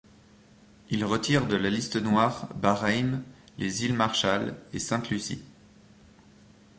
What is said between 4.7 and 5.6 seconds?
et Sainte-Lucie.